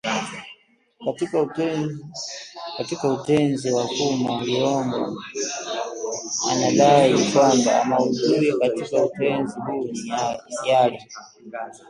Katika 2.77 3.07
Utenzi 3.11 3.71
wa 3.71 3.87
Fumo 3.87 4.41
Liyongo 4.41 5.23
anadai 6.51 7.31
kwamba 7.33 7.83
maudhui 7.85 8.53
katika 8.59 9.05
utenzi 9.05 9.59
huu 9.67 9.83
ni 9.91 10.09
yale 10.69 11.07